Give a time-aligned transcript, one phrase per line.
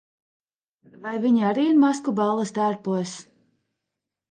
[1.03, 3.15] Vai viņi arī ir maskuballes tērpos?